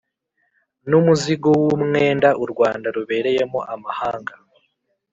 n'umuzigo 0.89 1.49
w'umwenda 1.63 2.29
u 2.43 2.45
rwanda 2.51 2.87
rubereyemo 2.95 3.59
amahanga 3.73 4.33